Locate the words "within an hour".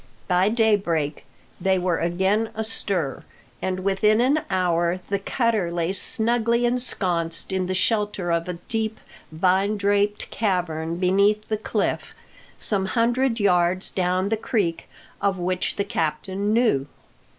3.81-4.99